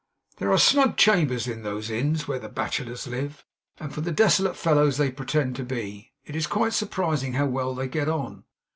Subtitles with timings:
[0.37, 3.45] There are snug chambers in those Inns where the bachelors live,
[3.77, 7.75] and, for the desolate fellows they pretend to be, it is quite surprising how well
[7.75, 8.45] they get on.